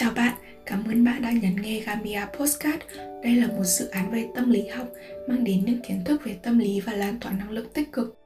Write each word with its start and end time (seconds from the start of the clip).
Chào 0.00 0.10
bạn, 0.10 0.34
cảm 0.66 0.84
ơn 0.84 1.04
bạn 1.04 1.22
đã 1.22 1.30
nhấn 1.30 1.56
nghe 1.62 1.80
Gamia 1.80 2.20
Postcard. 2.38 2.78
Đây 3.22 3.34
là 3.34 3.46
một 3.46 3.64
dự 3.64 3.88
án 3.88 4.10
về 4.10 4.26
tâm 4.34 4.50
lý 4.50 4.66
học 4.66 4.88
mang 5.28 5.44
đến 5.44 5.64
những 5.64 5.82
kiến 5.88 6.04
thức 6.04 6.20
về 6.24 6.36
tâm 6.42 6.58
lý 6.58 6.80
và 6.80 6.92
lan 6.92 7.18
tỏa 7.20 7.32
năng 7.32 7.50
lực 7.50 7.74
tích 7.74 7.92
cực. 7.92 8.18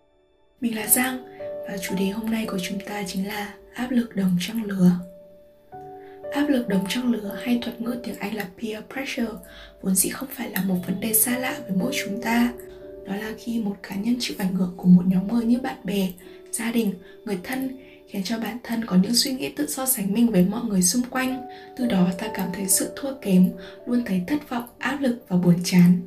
Mình 0.60 0.76
là 0.76 0.86
Giang 0.86 1.24
và 1.38 1.76
chủ 1.82 1.94
đề 1.98 2.08
hôm 2.08 2.30
nay 2.30 2.46
của 2.46 2.58
chúng 2.62 2.78
ta 2.86 3.02
chính 3.06 3.28
là 3.28 3.54
áp 3.74 3.90
lực 3.90 4.16
đồng 4.16 4.36
trang 4.40 4.64
lứa. 4.64 4.90
Áp 6.32 6.48
lực 6.48 6.68
đồng 6.68 6.84
trang 6.88 7.12
lứa 7.12 7.38
hay 7.44 7.58
thuật 7.62 7.80
ngữ 7.80 7.96
tiếng 8.04 8.18
Anh 8.18 8.34
là 8.34 8.46
peer 8.62 8.82
pressure 8.92 9.38
vốn 9.82 9.94
dĩ 9.94 10.08
không 10.08 10.28
phải 10.32 10.50
là 10.50 10.62
một 10.62 10.76
vấn 10.86 11.00
đề 11.00 11.12
xa 11.12 11.38
lạ 11.38 11.58
với 11.68 11.76
mỗi 11.76 11.92
chúng 12.04 12.22
ta. 12.22 12.52
Đó 13.06 13.16
là 13.16 13.32
khi 13.38 13.58
một 13.58 13.76
cá 13.82 13.96
nhân 13.96 14.16
chịu 14.20 14.36
ảnh 14.38 14.54
hưởng 14.54 14.74
của 14.76 14.88
một 14.88 15.02
nhóm 15.06 15.28
người 15.28 15.44
như 15.44 15.58
bạn 15.58 15.76
bè, 15.84 16.08
gia 16.50 16.72
đình, 16.72 16.92
người 17.24 17.38
thân 17.42 17.78
khiến 18.12 18.22
cho 18.24 18.38
bản 18.38 18.58
thân 18.62 18.84
có 18.84 18.96
những 18.96 19.14
suy 19.14 19.32
nghĩ 19.32 19.48
tự 19.48 19.66
so 19.66 19.86
sánh 19.86 20.12
mình 20.12 20.30
với 20.30 20.44
mọi 20.44 20.64
người 20.64 20.82
xung 20.82 21.02
quanh. 21.10 21.42
Từ 21.76 21.86
đó, 21.86 22.08
ta 22.18 22.28
cảm 22.34 22.48
thấy 22.52 22.68
sự 22.68 22.92
thua 22.96 23.14
kém, 23.22 23.50
luôn 23.86 24.02
thấy 24.06 24.22
thất 24.26 24.50
vọng, 24.50 24.64
áp 24.78 25.00
lực 25.00 25.24
và 25.28 25.36
buồn 25.36 25.54
chán. 25.64 26.00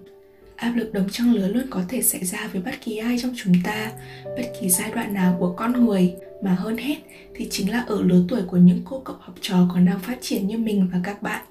Áp 0.56 0.74
lực 0.76 0.94
đồng 0.94 1.10
trang 1.12 1.34
lứa 1.34 1.48
luôn 1.48 1.64
có 1.70 1.82
thể 1.90 2.02
xảy 2.02 2.24
ra 2.24 2.48
với 2.54 2.62
bất 2.62 2.72
kỳ 2.82 2.98
ai 2.98 3.18
trong 3.22 3.34
chúng 3.38 3.54
ta. 3.64 3.92
Bất 4.26 4.44
kỳ 4.62 4.70
giai 4.70 4.92
đoạn 4.92 5.14
nào 5.14 5.36
của 5.40 5.54
con 5.54 5.86
người, 5.86 6.16
mà 6.42 6.54
hơn 6.54 6.78
hết 6.78 6.96
thì 7.36 7.48
chính 7.52 7.72
là 7.72 7.84
ở 7.88 8.02
lứa 8.04 8.24
tuổi 8.30 8.42
của 8.48 8.58
những 8.58 8.82
cô 8.86 9.02
cậu 9.06 9.16
học 9.20 9.36
trò 9.42 9.58
còn 9.74 9.86
đang 9.86 10.00
phát 10.00 10.18
triển 10.22 10.48
như 10.48 10.58
mình 10.58 10.90
và 10.94 11.00
các 11.04 11.22
bạn. 11.22 11.46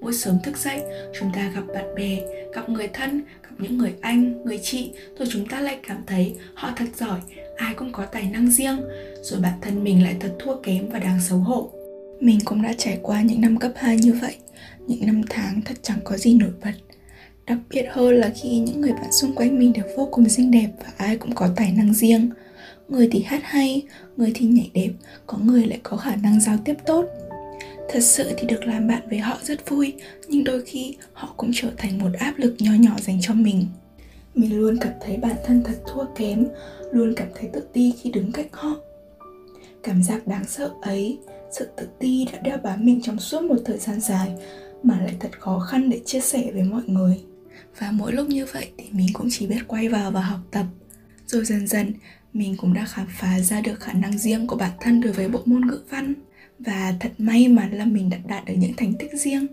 Mỗi 0.00 0.14
sớm 0.14 0.38
thức 0.44 0.56
dậy, 0.56 0.82
chúng 1.20 1.32
ta 1.34 1.50
gặp 1.54 1.62
bạn 1.74 1.94
bè, 1.94 2.18
gặp 2.54 2.68
người 2.68 2.88
thân, 2.88 3.22
gặp 3.42 3.50
những 3.58 3.78
người 3.78 3.94
anh, 4.00 4.44
người 4.44 4.58
chị, 4.62 4.90
rồi 5.18 5.28
chúng 5.30 5.48
ta 5.48 5.60
lại 5.60 5.78
cảm 5.82 5.98
thấy 6.06 6.34
họ 6.54 6.72
thật 6.76 6.86
giỏi 6.96 7.20
ai 7.56 7.74
cũng 7.74 7.92
có 7.92 8.06
tài 8.06 8.30
năng 8.30 8.50
riêng, 8.50 8.80
rồi 9.22 9.40
bản 9.40 9.58
thân 9.60 9.84
mình 9.84 10.02
lại 10.02 10.16
thật 10.20 10.36
thua 10.38 10.56
kém 10.62 10.88
và 10.88 10.98
đáng 10.98 11.20
xấu 11.20 11.38
hổ. 11.38 11.70
Mình 12.20 12.38
cũng 12.44 12.62
đã 12.62 12.74
trải 12.78 12.98
qua 13.02 13.22
những 13.22 13.40
năm 13.40 13.58
cấp 13.58 13.72
2 13.76 13.96
như 13.96 14.12
vậy, 14.12 14.36
những 14.86 15.06
năm 15.06 15.22
tháng 15.30 15.60
thật 15.64 15.74
chẳng 15.82 15.98
có 16.04 16.16
gì 16.16 16.34
nổi 16.34 16.50
bật. 16.64 16.72
Đặc 17.46 17.58
biệt 17.70 17.84
hơn 17.90 18.14
là 18.14 18.32
khi 18.42 18.58
những 18.58 18.80
người 18.80 18.92
bạn 18.92 19.12
xung 19.12 19.34
quanh 19.34 19.58
mình 19.58 19.72
đều 19.72 19.84
vô 19.96 20.08
cùng 20.12 20.28
xinh 20.28 20.50
đẹp 20.50 20.68
và 20.78 20.92
ai 20.96 21.16
cũng 21.16 21.34
có 21.34 21.48
tài 21.56 21.72
năng 21.72 21.94
riêng. 21.94 22.30
Người 22.88 23.08
thì 23.12 23.22
hát 23.22 23.40
hay, 23.44 23.82
người 24.16 24.32
thì 24.34 24.46
nhảy 24.46 24.70
đẹp, 24.74 24.90
có 25.26 25.38
người 25.38 25.66
lại 25.66 25.80
có 25.82 25.96
khả 25.96 26.16
năng 26.16 26.40
giao 26.40 26.58
tiếp 26.64 26.74
tốt. 26.86 27.06
Thật 27.90 28.00
sự 28.00 28.32
thì 28.36 28.46
được 28.46 28.64
làm 28.64 28.88
bạn 28.88 29.02
với 29.08 29.18
họ 29.18 29.38
rất 29.42 29.70
vui, 29.70 29.92
nhưng 30.28 30.44
đôi 30.44 30.62
khi 30.66 30.96
họ 31.12 31.34
cũng 31.36 31.50
trở 31.54 31.70
thành 31.76 31.98
một 31.98 32.10
áp 32.18 32.34
lực 32.36 32.54
nho 32.58 32.72
nhỏ 32.72 32.96
dành 33.00 33.18
cho 33.20 33.34
mình 33.34 33.66
mình 34.34 34.58
luôn 34.58 34.76
cảm 34.80 34.92
thấy 35.00 35.16
bản 35.16 35.36
thân 35.44 35.62
thật 35.64 35.80
thua 35.86 36.04
kém, 36.16 36.46
luôn 36.92 37.14
cảm 37.16 37.28
thấy 37.34 37.50
tự 37.52 37.60
ti 37.72 37.92
khi 38.02 38.10
đứng 38.10 38.32
cách 38.32 38.46
họ. 38.52 38.76
Cảm 39.82 40.02
giác 40.02 40.26
đáng 40.26 40.44
sợ 40.44 40.70
ấy, 40.82 41.18
sự 41.52 41.68
tự 41.76 41.88
ti 41.98 42.26
đã 42.32 42.38
đeo 42.38 42.58
bám 42.58 42.86
mình 42.86 43.00
trong 43.02 43.18
suốt 43.18 43.42
một 43.42 43.56
thời 43.64 43.78
gian 43.78 44.00
dài 44.00 44.34
mà 44.82 45.00
lại 45.00 45.14
thật 45.20 45.40
khó 45.40 45.58
khăn 45.58 45.90
để 45.90 46.00
chia 46.04 46.20
sẻ 46.20 46.50
với 46.52 46.62
mọi 46.62 46.82
người. 46.86 47.20
Và 47.78 47.90
mỗi 47.90 48.12
lúc 48.12 48.28
như 48.28 48.46
vậy 48.52 48.70
thì 48.78 48.84
mình 48.92 49.06
cũng 49.12 49.28
chỉ 49.30 49.46
biết 49.46 49.60
quay 49.68 49.88
vào 49.88 50.10
và 50.10 50.20
học 50.20 50.40
tập. 50.50 50.66
Rồi 51.26 51.44
dần 51.44 51.66
dần, 51.66 51.92
mình 52.32 52.56
cũng 52.56 52.74
đã 52.74 52.84
khám 52.88 53.06
phá 53.18 53.40
ra 53.40 53.60
được 53.60 53.80
khả 53.80 53.92
năng 53.92 54.18
riêng 54.18 54.46
của 54.46 54.56
bản 54.56 54.70
thân 54.80 55.00
đối 55.00 55.12
với 55.12 55.28
bộ 55.28 55.40
môn 55.44 55.66
ngữ 55.66 55.80
văn. 55.90 56.14
Và 56.58 56.94
thật 57.00 57.10
may 57.18 57.48
mắn 57.48 57.72
là 57.72 57.84
mình 57.84 58.10
đã 58.10 58.16
đạt 58.28 58.44
được 58.44 58.54
những 58.58 58.72
thành 58.76 58.92
tích 58.98 59.10
riêng. 59.12 59.46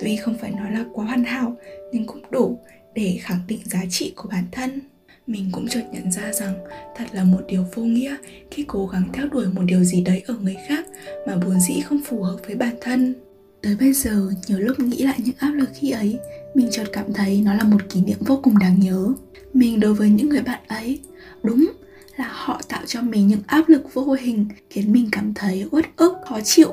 Tuy 0.00 0.16
không 0.16 0.36
phải 0.40 0.50
nói 0.50 0.72
là 0.72 0.84
quá 0.92 1.04
hoàn 1.04 1.24
hảo, 1.24 1.56
nhưng 1.92 2.06
cũng 2.06 2.22
đủ 2.30 2.58
để 2.94 3.18
khẳng 3.22 3.40
định 3.48 3.60
giá 3.64 3.80
trị 3.90 4.12
của 4.16 4.28
bản 4.28 4.44
thân. 4.52 4.80
Mình 5.26 5.48
cũng 5.52 5.68
chợt 5.68 5.82
nhận 5.92 6.12
ra 6.12 6.32
rằng 6.32 6.54
thật 6.96 7.04
là 7.12 7.24
một 7.24 7.40
điều 7.48 7.64
vô 7.74 7.82
nghĩa 7.82 8.16
khi 8.50 8.64
cố 8.68 8.86
gắng 8.86 9.08
theo 9.12 9.28
đuổi 9.28 9.46
một 9.46 9.62
điều 9.64 9.84
gì 9.84 10.02
đấy 10.02 10.22
ở 10.26 10.34
người 10.34 10.56
khác 10.68 10.86
mà 11.26 11.36
vốn 11.36 11.60
dĩ 11.60 11.80
không 11.80 12.00
phù 12.04 12.22
hợp 12.22 12.36
với 12.46 12.56
bản 12.56 12.74
thân. 12.80 13.14
Tới 13.62 13.76
bây 13.80 13.92
giờ, 13.92 14.30
nhiều 14.48 14.58
lúc 14.58 14.80
nghĩ 14.80 15.02
lại 15.02 15.18
những 15.24 15.34
áp 15.38 15.50
lực 15.50 15.68
khi 15.74 15.90
ấy, 15.90 16.18
mình 16.54 16.68
chợt 16.70 16.84
cảm 16.92 17.12
thấy 17.12 17.42
nó 17.44 17.54
là 17.54 17.64
một 17.64 17.90
kỷ 17.90 18.00
niệm 18.00 18.18
vô 18.20 18.40
cùng 18.42 18.58
đáng 18.58 18.80
nhớ. 18.80 19.08
Mình 19.54 19.80
đối 19.80 19.94
với 19.94 20.10
những 20.10 20.28
người 20.28 20.42
bạn 20.42 20.60
ấy, 20.68 21.00
đúng 21.42 21.72
là 22.16 22.28
họ 22.32 22.60
tạo 22.68 22.82
cho 22.86 23.02
mình 23.02 23.28
những 23.28 23.42
áp 23.46 23.68
lực 23.68 23.94
vô 23.94 24.16
hình, 24.20 24.46
khiến 24.70 24.92
mình 24.92 25.08
cảm 25.12 25.34
thấy 25.34 25.64
uất 25.70 25.84
ức, 25.96 26.12
khó 26.28 26.40
chịu. 26.44 26.72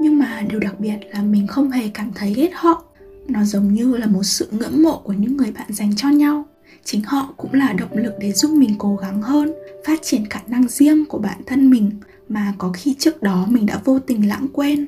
Nhưng 0.00 0.18
mà 0.18 0.42
điều 0.50 0.60
đặc 0.60 0.80
biệt 0.80 0.96
là 1.10 1.22
mình 1.22 1.46
không 1.46 1.70
hề 1.70 1.88
cảm 1.94 2.12
thấy 2.14 2.34
ghét 2.34 2.50
họ 2.54 2.84
nó 3.28 3.44
giống 3.44 3.74
như 3.74 3.96
là 3.96 4.06
một 4.06 4.22
sự 4.22 4.48
ngưỡng 4.50 4.82
mộ 4.82 4.98
của 4.98 5.12
những 5.12 5.36
người 5.36 5.52
bạn 5.52 5.72
dành 5.72 5.96
cho 5.96 6.08
nhau. 6.08 6.44
Chính 6.84 7.02
họ 7.02 7.34
cũng 7.36 7.54
là 7.54 7.72
động 7.72 7.96
lực 7.96 8.12
để 8.20 8.32
giúp 8.32 8.50
mình 8.50 8.74
cố 8.78 8.96
gắng 8.96 9.22
hơn, 9.22 9.52
phát 9.86 10.00
triển 10.02 10.26
khả 10.30 10.40
năng 10.46 10.68
riêng 10.68 11.04
của 11.06 11.18
bản 11.18 11.40
thân 11.46 11.70
mình 11.70 11.90
mà 12.28 12.54
có 12.58 12.72
khi 12.74 12.94
trước 12.98 13.22
đó 13.22 13.46
mình 13.48 13.66
đã 13.66 13.80
vô 13.84 13.98
tình 13.98 14.28
lãng 14.28 14.46
quên. 14.52 14.86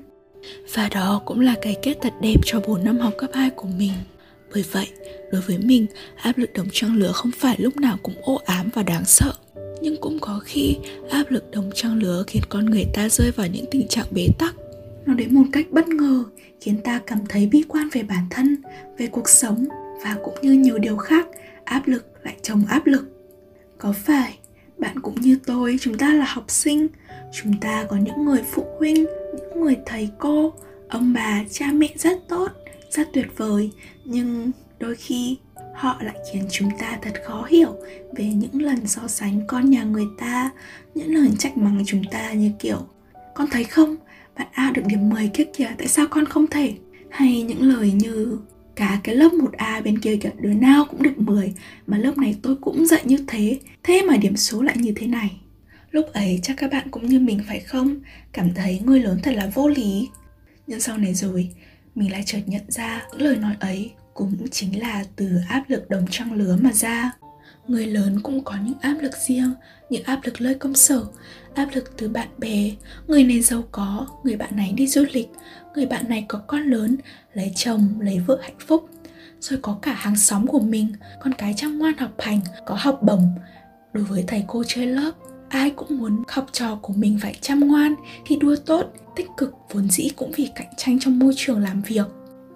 Và 0.75 0.89
đó 0.89 1.23
cũng 1.25 1.41
là 1.41 1.55
cái 1.63 1.77
kết 1.83 1.99
thật 2.03 2.13
đẹp 2.23 2.41
cho 2.45 2.61
4 2.61 2.85
năm 2.85 2.99
học 2.99 3.13
cấp 3.19 3.31
2 3.35 3.51
của 3.51 3.69
mình. 3.79 3.93
Bởi 4.55 4.65
vậy, 4.73 4.87
đối 5.33 5.41
với 5.41 5.59
mình, 5.59 5.87
áp 6.17 6.39
lực 6.39 6.53
đồng 6.53 6.69
trang 6.73 6.97
lứa 6.97 7.13
không 7.13 7.31
phải 7.39 7.57
lúc 7.59 7.77
nào 7.77 7.99
cũng 8.03 8.15
ô 8.23 8.41
ám 8.45 8.69
và 8.75 8.83
đáng 8.83 9.05
sợ. 9.05 9.33
Nhưng 9.83 9.97
cũng 10.01 10.19
có 10.19 10.41
khi, 10.45 10.77
áp 11.11 11.31
lực 11.31 11.51
đồng 11.51 11.71
trang 11.75 12.03
lứa 12.03 12.25
khiến 12.27 12.43
con 12.49 12.67
người 12.67 12.87
ta 12.95 13.09
rơi 13.09 13.31
vào 13.31 13.47
những 13.47 13.65
tình 13.71 13.89
trạng 13.89 14.07
bế 14.11 14.29
tắc 14.39 14.55
nó 15.07 15.15
đến 15.15 15.35
một 15.35 15.45
cách 15.53 15.67
bất 15.71 15.89
ngờ, 15.89 16.25
khiến 16.61 16.81
ta 16.85 17.01
cảm 17.07 17.19
thấy 17.29 17.47
bi 17.47 17.65
quan 17.69 17.89
về 17.93 18.03
bản 18.03 18.27
thân, 18.31 18.57
về 18.99 19.07
cuộc 19.07 19.29
sống 19.29 19.67
và 20.05 20.17
cũng 20.25 20.35
như 20.43 20.53
nhiều 20.53 20.79
điều 20.79 20.97
khác, 20.97 21.27
áp 21.65 21.83
lực 21.87 22.13
lại 22.23 22.37
chồng 22.43 22.63
áp 22.69 22.87
lực. 22.87 23.09
Có 23.79 23.93
phải 23.93 24.39
bạn 24.79 25.01
cũng 25.01 25.21
như 25.21 25.39
tôi, 25.47 25.77
chúng 25.81 25.99
ta 25.99 26.15
là 26.15 26.25
học 26.29 26.45
sinh, 26.49 26.89
chúng 27.33 27.61
ta 27.61 27.87
có 27.89 27.97
những 27.97 28.25
người 28.25 28.43
phụ 28.53 28.65
huynh, 28.79 29.07
những 29.37 29.61
người 29.61 29.77
thầy 29.87 30.11
cô, 30.19 30.53
ông 30.89 31.13
bà, 31.13 31.45
cha 31.51 31.67
mẹ 31.73 31.89
rất 31.97 32.19
tốt, 32.29 32.49
rất 32.91 33.09
tuyệt 33.13 33.27
vời, 33.37 33.71
nhưng 34.05 34.51
đôi 34.79 34.97
khi 34.97 35.37
họ 35.75 35.97
lại 36.01 36.17
khiến 36.33 36.43
chúng 36.51 36.69
ta 36.79 36.99
thật 37.03 37.13
khó 37.25 37.47
hiểu 37.49 37.77
về 38.17 38.25
những 38.25 38.63
lần 38.63 38.87
so 38.87 39.09
sánh 39.09 39.41
con 39.47 39.71
nhà 39.71 39.83
người 39.83 40.07
ta, 40.19 40.51
những 40.95 41.15
lần 41.15 41.37
trách 41.37 41.57
mắng 41.57 41.83
chúng 41.87 42.03
ta 42.11 42.33
như 42.33 42.51
kiểu, 42.59 42.87
con 43.35 43.49
thấy 43.51 43.65
không? 43.65 43.97
Bạn 44.37 44.47
A 44.53 44.71
được 44.75 44.83
điểm 44.87 45.09
10 45.09 45.31
kia 45.35 45.45
kìa, 45.57 45.71
tại 45.79 45.89
sao 45.89 46.07
con 46.11 46.25
không 46.25 46.47
thể? 46.47 46.75
Hay 47.11 47.43
những 47.43 47.63
lời 47.63 47.93
như, 47.93 48.39
cả 48.77 49.01
cái 49.05 49.15
lớp 49.15 49.29
1A 49.33 49.83
bên 49.83 49.99
kia 49.99 50.17
kìa, 50.17 50.31
đứa 50.41 50.55
nào 50.55 50.85
cũng 50.91 51.03
được 51.03 51.19
10 51.19 51.55
mà 51.87 51.99
lớp 51.99 52.19
này 52.19 52.37
tôi 52.43 52.57
cũng 52.57 52.87
dạy 52.87 53.01
như 53.05 53.19
thế 53.29 53.59
thế 53.83 54.03
mà 54.03 54.17
điểm 54.17 54.37
số 54.37 54.63
lại 54.63 54.77
như 54.79 54.93
thế 54.97 55.07
này. 55.07 55.31
Lúc 55.91 56.07
ấy 56.13 56.41
chắc 56.43 56.57
các 56.57 56.71
bạn 56.71 56.89
cũng 56.91 57.07
như 57.07 57.21
mình 57.21 57.41
phải 57.49 57.61
không? 57.61 57.97
Cảm 58.33 58.55
thấy 58.55 58.81
người 58.85 59.01
lớn 59.01 59.19
thật 59.23 59.35
là 59.35 59.51
vô 59.55 59.69
lý. 59.69 60.09
Nhưng 60.67 60.81
sau 60.81 60.99
này 60.99 61.15
rồi, 61.15 61.49
mình 61.95 62.13
lại 62.13 62.23
chợt 62.27 62.41
nhận 62.47 62.63
ra 62.69 63.03
những 63.11 63.23
lời 63.23 63.37
nói 63.37 63.57
ấy 63.61 63.91
cũng 64.15 64.49
chính 64.51 64.81
là 64.81 65.05
từ 65.17 65.31
áp 65.49 65.65
lực 65.69 65.91
đồng 65.91 66.07
trang 66.11 66.33
lứa 66.33 66.59
mà 66.63 66.73
ra 66.73 67.13
người 67.69 67.87
lớn 67.87 68.21
cũng 68.23 68.45
có 68.45 68.55
những 68.65 68.79
áp 68.81 68.95
lực 69.01 69.13
riêng, 69.27 69.55
những 69.91 70.03
áp 70.03 70.21
lực 70.25 70.41
nơi 70.41 70.55
công 70.55 70.75
sở, 70.75 71.05
áp 71.55 71.69
lực 71.75 71.97
từ 71.97 72.09
bạn 72.09 72.29
bè. 72.39 72.71
Người 73.07 73.25
này 73.25 73.41
giàu 73.41 73.65
có, 73.73 74.07
người 74.25 74.37
bạn 74.37 74.57
này 74.57 74.73
đi 74.77 74.87
du 74.87 75.05
lịch. 75.13 75.29
Người 75.75 75.87
bạn 75.87 76.05
này 76.09 76.25
có 76.29 76.39
con 76.47 76.63
lớn, 76.63 76.97
lấy 77.35 77.53
chồng, 77.55 77.89
lấy 78.01 78.19
vợ 78.19 78.39
hạnh 78.43 78.59
phúc. 78.59 78.89
Rồi 79.41 79.59
có 79.63 79.79
cả 79.83 79.93
hàng 79.93 80.17
xóm 80.17 80.47
của 80.47 80.61
mình, 80.61 80.93
con 81.21 81.33
cái 81.35 81.55
chăm 81.57 81.79
ngoan 81.79 81.99
học 81.99 82.11
hành, 82.19 82.41
có 82.67 82.77
học 82.79 83.03
bổng. 83.03 83.29
Đối 83.93 84.05
với 84.05 84.25
thầy 84.27 84.45
cô 84.47 84.65
chơi 84.67 84.87
lớp, 84.87 85.13
ai 85.49 85.71
cũng 85.71 85.99
muốn 85.99 86.23
học 86.29 86.47
trò 86.53 86.79
của 86.83 86.93
mình 86.93 87.19
phải 87.23 87.37
chăm 87.41 87.61
ngoan, 87.61 87.95
thi 88.25 88.37
đua 88.37 88.57
tốt, 88.57 88.93
tích 89.17 89.29
cực, 89.37 89.55
vốn 89.71 89.91
dĩ 89.91 90.09
cũng 90.17 90.33
vì 90.37 90.51
cạnh 90.55 90.71
tranh 90.77 90.99
trong 91.01 91.19
môi 91.19 91.33
trường 91.37 91.59
làm 91.59 91.83
việc. 91.83 92.07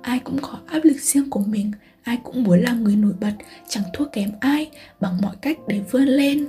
Ai 0.02 0.18
cũng 0.18 0.38
có 0.42 0.58
áp 0.66 0.80
lực 0.84 0.96
riêng 1.00 1.30
của 1.30 1.40
mình 1.40 1.72
ai 2.06 2.18
cũng 2.24 2.42
muốn 2.42 2.60
làm 2.60 2.84
người 2.84 2.96
nổi 2.96 3.12
bật, 3.20 3.32
chẳng 3.68 3.84
thua 3.94 4.04
kém 4.04 4.30
ai, 4.40 4.70
bằng 5.00 5.18
mọi 5.22 5.36
cách 5.42 5.58
để 5.68 5.80
vươn 5.90 6.02
lên. 6.02 6.48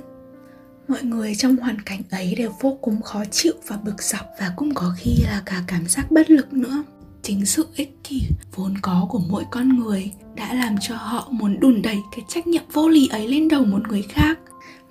Mọi 0.88 1.02
người 1.02 1.34
trong 1.34 1.56
hoàn 1.56 1.80
cảnh 1.80 2.02
ấy 2.10 2.34
đều 2.34 2.52
vô 2.60 2.78
cùng 2.80 3.02
khó 3.02 3.24
chịu 3.30 3.52
và 3.66 3.76
bực 3.76 4.02
dọc 4.02 4.26
và 4.40 4.52
cũng 4.56 4.74
có 4.74 4.94
khi 4.98 5.10
là 5.24 5.42
cả 5.46 5.62
cảm 5.66 5.86
giác 5.86 6.10
bất 6.10 6.30
lực 6.30 6.52
nữa. 6.52 6.84
Chính 7.22 7.46
sự 7.46 7.66
ích 7.76 7.96
kỷ, 8.04 8.22
vốn 8.54 8.74
có 8.82 9.06
của 9.10 9.20
mỗi 9.28 9.44
con 9.50 9.68
người 9.78 10.12
đã 10.36 10.54
làm 10.54 10.76
cho 10.80 10.96
họ 10.96 11.28
muốn 11.30 11.60
đùn 11.60 11.82
đẩy 11.82 11.98
cái 12.12 12.24
trách 12.28 12.46
nhiệm 12.46 12.62
vô 12.72 12.88
lý 12.88 13.08
ấy 13.08 13.28
lên 13.28 13.48
đầu 13.48 13.64
một 13.64 13.88
người 13.88 14.02
khác. 14.02 14.38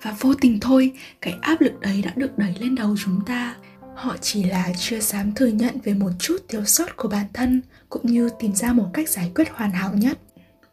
Và 0.02 0.16
vô 0.20 0.34
tình 0.34 0.60
thôi, 0.60 0.92
cái 1.20 1.34
áp 1.40 1.60
lực 1.60 1.80
đấy 1.80 2.02
đã 2.02 2.12
được 2.16 2.38
đẩy 2.38 2.54
lên 2.60 2.74
đầu 2.74 2.96
chúng 3.04 3.20
ta. 3.26 3.54
Họ 3.96 4.16
chỉ 4.20 4.44
là 4.44 4.72
chưa 4.78 5.00
dám 5.00 5.34
thừa 5.34 5.46
nhận 5.46 5.78
về 5.84 5.94
một 5.94 6.10
chút 6.18 6.36
thiếu 6.48 6.64
sót 6.64 6.96
của 6.96 7.08
bản 7.08 7.26
thân, 7.32 7.62
cũng 7.88 8.06
như 8.06 8.28
tìm 8.38 8.54
ra 8.54 8.72
một 8.72 8.86
cách 8.92 9.08
giải 9.08 9.32
quyết 9.34 9.48
hoàn 9.52 9.70
hảo 9.70 9.94
nhất 9.94 10.18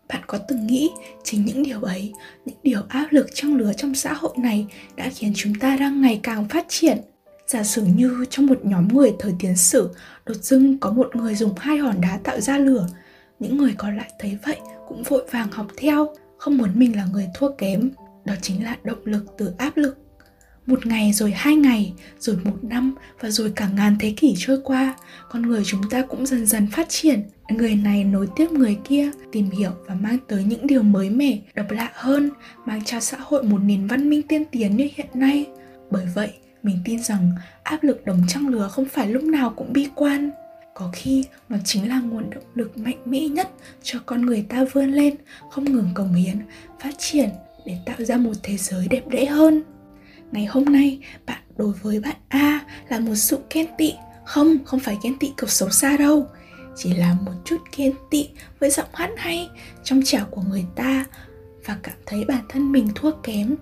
bạn 0.08 0.22
có 0.28 0.38
từng 0.38 0.68
nghĩ 0.68 0.92
chính 1.24 1.46
những 1.46 1.64
điều 1.64 1.82
ấy, 1.82 2.14
những 2.46 2.58
điều 2.64 2.82
áp 2.90 3.08
lực 3.12 3.28
trong 3.34 3.56
lứa 3.56 3.74
trong 3.74 3.96
xã 3.96 4.14
hội 4.14 4.34
này 4.38 4.68
đã 4.96 5.10
khiến 5.16 5.32
chúng 5.36 5.56
ta 5.56 5.78
đang 5.78 6.02
ngày 6.02 6.20
càng 6.24 6.48
phát 6.48 6.66
triển? 6.70 6.98
Giả 7.48 7.64
sử 7.64 7.86
như 7.96 8.26
trong 8.30 8.46
một 8.46 8.66
nhóm 8.66 8.88
người 8.88 9.14
thời 9.20 9.34
tiến 9.40 9.56
sử, 9.56 9.90
đột 10.26 10.38
dưng 10.42 10.78
có 10.78 10.92
một 10.92 11.16
người 11.16 11.36
dùng 11.36 11.54
hai 11.58 11.78
hòn 11.78 12.02
đá 12.02 12.20
tạo 12.24 12.42
ra 12.42 12.58
lửa, 12.58 12.88
những 13.40 13.58
người 13.58 13.74
còn 13.78 13.98
lại 13.98 14.12
thấy 14.20 14.38
vậy 14.46 14.58
cũng 14.88 15.04
vội 15.04 15.24
vàng 15.32 15.52
học 15.52 15.68
theo, 15.78 16.16
không 16.38 16.58
muốn 16.58 16.70
mình 16.74 16.96
là 16.96 17.08
người 17.14 17.28
thua 17.36 17.52
kém. 17.58 17.92
Đó 18.26 18.34
chính 18.42 18.64
là 18.64 18.78
động 18.84 19.06
lực 19.06 19.26
từ 19.38 19.54
áp 19.58 19.78
lực 19.78 20.05
một 20.66 20.86
ngày 20.86 21.14
rồi 21.14 21.32
hai 21.32 21.56
ngày, 21.56 21.94
rồi 22.20 22.38
một 22.44 22.58
năm 22.62 22.96
và 23.20 23.30
rồi 23.30 23.52
cả 23.56 23.70
ngàn 23.76 23.96
thế 24.00 24.14
kỷ 24.18 24.34
trôi 24.38 24.60
qua. 24.64 24.96
Con 25.30 25.42
người 25.42 25.64
chúng 25.66 25.90
ta 25.90 26.02
cũng 26.02 26.26
dần 26.26 26.46
dần 26.46 26.68
phát 26.72 26.90
triển. 26.90 27.24
Người 27.50 27.76
này 27.76 28.04
nối 28.04 28.28
tiếp 28.36 28.52
người 28.52 28.78
kia, 28.84 29.12
tìm 29.32 29.50
hiểu 29.50 29.72
và 29.88 29.96
mang 29.96 30.18
tới 30.28 30.44
những 30.44 30.68
điều 30.68 30.84
mới 30.84 31.10
mẻ, 31.10 31.40
độc 31.56 31.72
lạ 31.72 31.92
hơn, 31.94 32.30
mang 32.66 32.84
cho 32.86 33.00
xã 33.00 33.18
hội 33.20 33.44
một 33.44 33.58
nền 33.58 33.88
văn 33.88 34.10
minh 34.10 34.22
tiên 34.22 34.44
tiến 34.52 34.78
như 34.78 34.90
hiện 34.96 35.08
nay. 35.14 35.46
Bởi 35.92 36.06
vậy, 36.16 36.30
mình 36.64 36.78
tin 36.86 37.04
rằng 37.04 37.32
áp 37.64 37.84
lực 37.84 38.06
đồng 38.06 38.22
trăng 38.28 38.48
lứa 38.48 38.68
không 38.72 38.86
phải 38.86 39.08
lúc 39.08 39.24
nào 39.24 39.50
cũng 39.50 39.74
bi 39.74 39.88
quan. 39.96 40.32
Có 40.74 40.90
khi 40.94 41.24
nó 41.50 41.58
chính 41.66 41.90
là 41.90 42.00
nguồn 42.00 42.30
động 42.30 42.44
lực 42.56 42.78
mạnh 42.78 42.98
mẽ 43.06 43.20
nhất 43.20 43.50
cho 43.84 44.00
con 44.06 44.26
người 44.26 44.46
ta 44.50 44.66
vươn 44.74 44.92
lên, 44.92 45.16
không 45.52 45.66
ngừng 45.66 45.90
cống 45.94 46.14
hiến, 46.14 46.38
phát 46.80 46.96
triển 46.98 47.30
để 47.66 47.78
tạo 47.86 47.96
ra 48.00 48.18
một 48.18 48.34
thế 48.44 48.58
giới 48.58 48.88
đẹp 48.88 49.08
đẽ 49.08 49.26
hơn 49.26 49.64
ngày 50.32 50.46
hôm 50.46 50.66
nay, 50.66 51.00
bạn 51.26 51.42
đối 51.58 51.74
với 51.74 52.00
bạn 52.00 52.16
a 52.30 52.66
là 52.90 53.00
một 53.00 53.16
sự 53.16 53.40
ghen 53.54 53.68
tị. 53.78 53.94
Không 54.26 54.58
không 54.66 54.80
phải 54.80 54.98
ghen 55.04 55.20
tị 55.20 55.32
cực 55.38 55.52
xấu 55.52 55.70
xa 55.70 55.98
đâu. 55.98 56.28
Chỉ 56.76 56.94
là 56.94 57.14
một 57.26 57.32
chút 57.46 57.58
ghen 57.78 57.94
tị 58.12 58.30
với 58.60 58.70
giọng 58.70 58.90
hát 58.94 59.10
hay 59.18 59.50
trong 59.84 60.02
trẻo 60.06 60.26
của 60.32 60.42
người 60.50 60.66
ta 60.76 61.06
và 61.66 61.78
cảm 61.84 61.96
thấy 62.06 62.26
bản 62.26 62.44
thân 62.50 62.72
mình 62.72 62.90
thua 62.96 63.12
kém. 63.12 63.56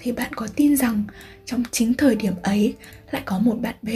Thì 0.00 0.12
bạn 0.12 0.32
có 0.34 0.48
tin 0.56 0.76
rằng 0.76 1.04
trong 1.44 1.62
chính 1.70 1.94
thời 1.94 2.14
điểm 2.14 2.34
ấy 2.42 2.74
lại 3.10 3.22
có 3.24 3.38
một 3.38 3.56
bạn 3.60 3.74
B 3.82 3.88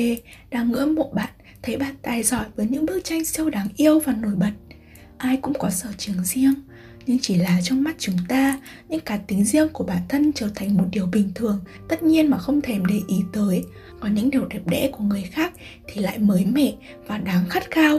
đang 0.51 0.73
ngưỡng 0.73 0.95
mộ 0.95 1.11
bạn, 1.15 1.31
thấy 1.63 1.77
bạn 1.77 1.95
tài 2.03 2.23
giỏi 2.23 2.45
với 2.57 2.67
những 2.67 2.87
bức 2.87 3.05
tranh 3.05 3.25
siêu 3.25 3.51
đáng 3.51 3.69
yêu 3.77 4.01
và 4.01 4.13
nổi 4.13 4.35
bật. 4.37 4.53
Ai 5.19 5.37
cũng 5.37 5.55
có 5.59 5.71
sở 5.71 5.89
trường 5.99 6.25
riêng 6.25 6.55
nhưng 7.07 7.19
chỉ 7.23 7.37
là 7.37 7.61
trong 7.63 7.83
mắt 7.83 7.95
chúng 7.99 8.17
ta 8.29 8.61
những 8.89 9.01
cá 9.01 9.17
tính 9.17 9.45
riêng 9.45 9.69
của 9.73 9.85
bản 9.85 10.03
thân 10.09 10.33
trở 10.33 10.49
thành 10.55 10.77
một 10.77 10.85
điều 10.91 11.07
bình 11.07 11.31
thường, 11.35 11.61
tất 11.89 12.03
nhiên 12.03 12.31
mà 12.31 12.39
không 12.39 12.61
thèm 12.61 12.87
để 12.87 13.01
ý 13.09 13.17
tới. 13.33 13.65
Còn 14.01 14.15
những 14.15 14.31
điều 14.31 14.47
đẹp 14.47 14.61
đẽ 14.67 14.91
của 14.93 15.05
người 15.05 15.23
khác 15.23 15.53
thì 15.87 16.01
lại 16.01 16.19
mới 16.19 16.45
mẻ 16.45 16.73
và 17.07 17.19
đáng 17.19 17.49
khát 17.49 17.71
khao. 17.71 17.99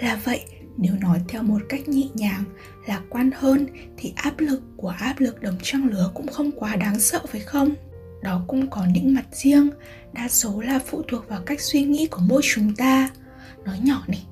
Là 0.00 0.20
vậy, 0.24 0.40
nếu 0.76 0.92
nói 1.00 1.20
theo 1.28 1.42
một 1.42 1.60
cách 1.68 1.88
nhẹ 1.88 2.08
nhàng, 2.14 2.44
lạc 2.86 3.02
quan 3.10 3.30
hơn 3.34 3.66
thì 3.96 4.12
áp 4.16 4.40
lực 4.40 4.62
của 4.76 4.88
áp 4.88 5.20
lực 5.20 5.42
đồng 5.42 5.58
trang 5.62 5.88
lứa 5.88 6.10
cũng 6.14 6.26
không 6.26 6.50
quá 6.52 6.76
đáng 6.76 7.00
sợ 7.00 7.20
phải 7.28 7.40
không? 7.40 7.70
Đó 8.22 8.44
cũng 8.46 8.70
có 8.70 8.86
những 8.94 9.14
mặt 9.14 9.26
riêng, 9.32 9.70
đa 10.12 10.28
số 10.28 10.60
là 10.60 10.78
phụ 10.86 11.02
thuộc 11.08 11.28
vào 11.28 11.40
cách 11.46 11.60
suy 11.60 11.82
nghĩ 11.82 12.06
của 12.06 12.20
mỗi 12.28 12.42
chúng 12.54 12.74
ta. 12.76 13.10
Nói 13.64 13.78
nhỏ 13.82 14.04
này, 14.08 14.26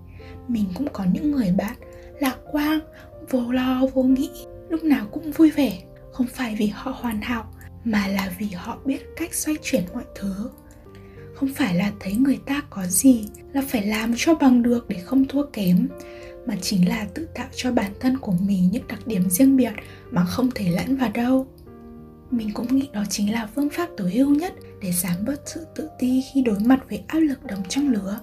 mình 0.48 0.64
cũng 0.74 0.88
có 0.92 1.04
những 1.12 1.30
người 1.32 1.52
bạn, 1.52 1.76
lạc 2.20 2.36
quan 2.52 2.80
vô 3.30 3.52
lo, 3.52 3.86
vô 3.94 4.02
nghĩ, 4.02 4.30
lúc 4.68 4.84
nào 4.84 5.06
cũng 5.12 5.32
vui 5.32 5.50
vẻ. 5.50 5.82
Không 6.12 6.26
phải 6.26 6.56
vì 6.58 6.66
họ 6.66 6.94
hoàn 7.00 7.20
hảo, 7.20 7.52
mà 7.84 8.06
là 8.06 8.32
vì 8.38 8.46
họ 8.46 8.78
biết 8.84 9.06
cách 9.16 9.34
xoay 9.34 9.56
chuyển 9.62 9.82
mọi 9.94 10.04
thứ. 10.14 10.50
Không 11.34 11.48
phải 11.54 11.74
là 11.74 11.92
thấy 12.00 12.14
người 12.14 12.38
ta 12.46 12.62
có 12.70 12.86
gì 12.86 13.24
là 13.52 13.62
phải 13.68 13.86
làm 13.86 14.14
cho 14.16 14.34
bằng 14.34 14.62
được 14.62 14.88
để 14.88 14.96
không 14.96 15.24
thua 15.28 15.46
kém, 15.52 15.88
mà 16.46 16.56
chính 16.60 16.88
là 16.88 17.06
tự 17.14 17.28
tạo 17.34 17.48
cho 17.54 17.72
bản 17.72 17.92
thân 18.00 18.18
của 18.18 18.32
mình 18.32 18.68
những 18.72 18.86
đặc 18.88 19.06
điểm 19.06 19.30
riêng 19.30 19.56
biệt 19.56 19.72
mà 20.10 20.24
không 20.24 20.50
thể 20.54 20.70
lẫn 20.70 20.96
vào 20.96 21.10
đâu. 21.14 21.46
Mình 22.30 22.50
cũng 22.54 22.76
nghĩ 22.76 22.88
đó 22.92 23.04
chính 23.10 23.32
là 23.32 23.48
phương 23.54 23.70
pháp 23.70 23.88
tối 23.96 24.12
ưu 24.12 24.34
nhất 24.34 24.52
để 24.80 24.92
giảm 24.92 25.24
bớt 25.26 25.40
sự 25.46 25.66
tự 25.74 25.88
ti 25.98 26.22
khi 26.32 26.42
đối 26.42 26.58
mặt 26.60 26.80
với 26.88 27.02
áp 27.06 27.18
lực 27.18 27.44
đồng 27.44 27.62
trang 27.68 27.88
lứa 27.88 28.20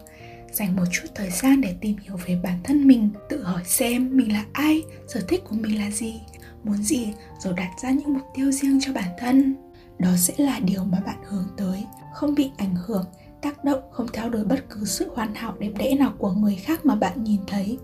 dành 0.53 0.75
một 0.75 0.85
chút 0.91 1.07
thời 1.15 1.29
gian 1.29 1.61
để 1.61 1.75
tìm 1.81 1.97
hiểu 1.97 2.17
về 2.25 2.39
bản 2.43 2.59
thân 2.63 2.87
mình, 2.87 3.09
tự 3.29 3.43
hỏi 3.43 3.61
xem 3.65 4.17
mình 4.17 4.33
là 4.33 4.45
ai, 4.53 4.83
sở 5.07 5.21
thích 5.27 5.43
của 5.49 5.55
mình 5.55 5.79
là 5.79 5.91
gì, 5.91 6.21
muốn 6.63 6.83
gì, 6.83 7.13
rồi 7.39 7.53
đặt 7.57 7.69
ra 7.83 7.91
những 7.91 8.13
mục 8.13 8.25
tiêu 8.35 8.51
riêng 8.51 8.79
cho 8.81 8.93
bản 8.93 9.09
thân. 9.19 9.55
Đó 9.99 10.09
sẽ 10.17 10.33
là 10.37 10.59
điều 10.59 10.83
mà 10.83 10.99
bạn 11.05 11.17
hướng 11.23 11.47
tới, 11.57 11.85
không 12.13 12.35
bị 12.35 12.51
ảnh 12.57 12.75
hưởng, 12.85 13.05
tác 13.41 13.63
động, 13.63 13.81
không 13.91 14.07
theo 14.13 14.29
đuổi 14.29 14.43
bất 14.43 14.69
cứ 14.69 14.85
sự 14.85 15.11
hoàn 15.15 15.35
hảo 15.35 15.55
đẹp 15.59 15.71
đẽ 15.77 15.95
nào 15.95 16.13
của 16.17 16.31
người 16.31 16.55
khác 16.55 16.85
mà 16.85 16.95
bạn 16.95 17.23
nhìn 17.23 17.41
thấy. 17.47 17.77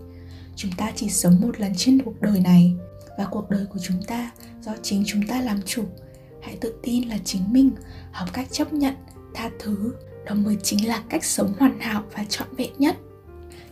Chúng 0.56 0.70
ta 0.76 0.92
chỉ 0.96 1.08
sống 1.08 1.40
một 1.40 1.60
lần 1.60 1.72
trên 1.76 2.02
cuộc 2.02 2.20
đời 2.20 2.40
này, 2.40 2.74
và 3.18 3.24
cuộc 3.30 3.50
đời 3.50 3.66
của 3.66 3.78
chúng 3.82 4.02
ta 4.06 4.30
do 4.62 4.72
chính 4.82 5.02
chúng 5.06 5.26
ta 5.26 5.40
làm 5.40 5.62
chủ. 5.62 5.84
Hãy 6.42 6.58
tự 6.60 6.74
tin 6.82 7.08
là 7.08 7.18
chính 7.24 7.42
mình, 7.52 7.70
học 8.12 8.28
cách 8.32 8.48
chấp 8.50 8.72
nhận, 8.72 8.94
tha 9.34 9.50
thứ 9.58 9.92
đó 10.26 10.34
mới 10.34 10.56
chính 10.62 10.88
là 10.88 11.02
cách 11.08 11.24
sống 11.24 11.52
hoàn 11.58 11.80
hảo 11.80 12.02
và 12.14 12.24
trọn 12.28 12.48
vẹn 12.56 12.70
nhất. 12.78 12.96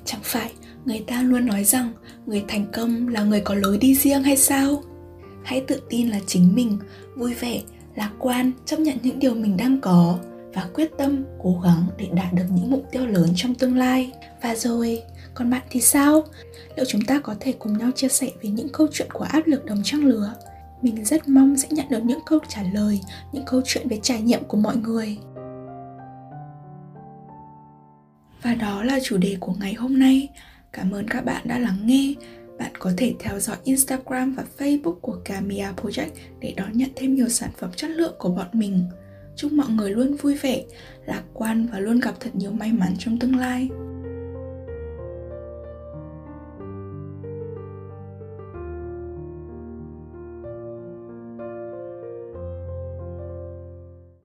Chẳng 0.04 0.20
phải 0.22 0.52
người 0.84 1.04
ta 1.06 1.22
luôn 1.22 1.46
nói 1.46 1.64
rằng 1.64 1.92
người 2.26 2.44
thành 2.48 2.66
công 2.72 3.08
là 3.08 3.24
người 3.24 3.40
có 3.40 3.54
lối 3.54 3.78
đi 3.78 3.94
riêng 3.94 4.22
hay 4.22 4.36
sao? 4.36 4.82
Hãy 5.42 5.60
tự 5.60 5.80
tin 5.90 6.08
là 6.08 6.20
chính 6.26 6.54
mình, 6.54 6.78
vui 7.16 7.34
vẻ, 7.34 7.62
lạc 7.94 8.10
quan, 8.18 8.52
chấp 8.66 8.80
nhận 8.80 8.98
những 9.02 9.18
điều 9.18 9.34
mình 9.34 9.56
đang 9.56 9.80
có 9.80 10.18
và 10.54 10.68
quyết 10.74 10.90
tâm, 10.98 11.24
cố 11.42 11.60
gắng 11.64 11.86
để 11.98 12.08
đạt 12.12 12.32
được 12.32 12.44
những 12.54 12.70
mục 12.70 12.84
tiêu 12.92 13.06
lớn 13.06 13.32
trong 13.36 13.54
tương 13.54 13.76
lai. 13.76 14.12
Và 14.42 14.54
rồi, 14.54 15.02
còn 15.34 15.50
bạn 15.50 15.62
thì 15.70 15.80
sao? 15.80 16.24
Liệu 16.76 16.84
chúng 16.88 17.02
ta 17.02 17.20
có 17.20 17.34
thể 17.40 17.52
cùng 17.52 17.78
nhau 17.78 17.90
chia 17.94 18.08
sẻ 18.08 18.30
về 18.42 18.50
những 18.50 18.68
câu 18.68 18.86
chuyện 18.92 19.08
của 19.12 19.24
áp 19.24 19.46
lực 19.46 19.64
đồng 19.64 19.82
trang 19.84 20.04
lứa? 20.04 20.34
Mình 20.82 21.04
rất 21.04 21.28
mong 21.28 21.56
sẽ 21.56 21.68
nhận 21.70 21.88
được 21.88 22.04
những 22.04 22.20
câu 22.26 22.38
trả 22.48 22.62
lời, 22.74 23.00
những 23.32 23.44
câu 23.46 23.60
chuyện 23.64 23.88
về 23.88 23.98
trải 24.02 24.20
nghiệm 24.20 24.44
của 24.44 24.56
mọi 24.56 24.76
người. 24.76 25.18
Và 28.44 28.54
đó 28.54 28.82
là 28.82 28.98
chủ 29.02 29.16
đề 29.16 29.36
của 29.40 29.54
ngày 29.60 29.74
hôm 29.74 29.98
nay 29.98 30.28
cảm 30.72 30.90
ơn 30.90 31.08
các 31.08 31.24
bạn 31.24 31.42
đã 31.44 31.58
lắng 31.58 31.78
nghe 31.84 32.14
bạn 32.58 32.72
có 32.78 32.92
thể 32.96 33.14
theo 33.18 33.40
dõi 33.40 33.56
Instagram 33.64 34.34
và 34.34 34.44
Facebook 34.58 34.94
của 34.94 35.16
Camia 35.24 35.66
Project 35.76 36.08
để 36.40 36.54
đón 36.56 36.72
nhận 36.72 36.90
thêm 36.96 37.14
nhiều 37.14 37.28
sản 37.28 37.50
phẩm 37.58 37.70
chất 37.76 37.90
lượng 37.90 38.14
của 38.18 38.28
bọn 38.28 38.46
mình. 38.52 38.84
Chúc 39.36 39.52
mọi 39.52 39.68
người 39.68 39.90
luôn 39.90 40.16
vui 40.16 40.34
vẻ, 40.34 40.64
lạc 41.06 41.22
quan 41.34 41.66
và 41.72 41.78
luôn 41.78 42.00
gặp 42.00 42.14
thật 42.20 42.30
nhiều 42.34 42.50
may 42.50 42.72
mắn 42.72 42.94
trong 42.98 43.18
tương 43.18 43.36
lai. 43.36 43.68